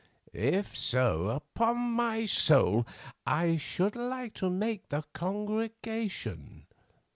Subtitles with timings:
[0.33, 2.87] If so, upon my soul,
[3.27, 6.65] I should like to make the congregation.